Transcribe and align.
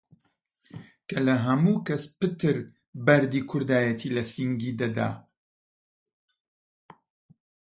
کە 1.09 1.17
لە 1.27 1.35
هەموو 1.45 1.77
کەس 1.87 2.03
پتر 2.19 2.55
بەردی 3.05 3.47
کوردایەتی 3.49 4.13
لە 4.15 4.23
سینگی 4.31 4.77
دەدا! 4.81 5.11